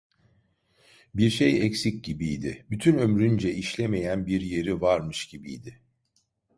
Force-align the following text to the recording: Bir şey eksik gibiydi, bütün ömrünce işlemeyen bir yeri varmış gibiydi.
Bir 1.15 1.29
şey 1.29 1.65
eksik 1.65 2.03
gibiydi, 2.03 2.65
bütün 2.69 2.97
ömrünce 2.97 3.53
işlemeyen 3.53 4.25
bir 4.27 4.41
yeri 4.41 4.81
varmış 4.81 5.27
gibiydi. 5.27 5.79